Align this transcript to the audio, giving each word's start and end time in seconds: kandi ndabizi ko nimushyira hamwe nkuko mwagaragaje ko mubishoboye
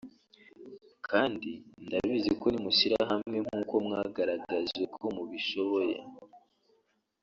kandi 1.07 1.49
ndabizi 1.85 2.31
ko 2.39 2.45
nimushyira 2.49 2.99
hamwe 3.11 3.37
nkuko 3.45 3.73
mwagaragaje 3.85 4.81
ko 4.95 5.05
mubishoboye 5.15 5.97